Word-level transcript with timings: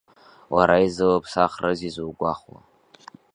Лара 0.55 0.77
изылԥсахрызи 0.87 1.93
зугәахәуа. 1.95 2.59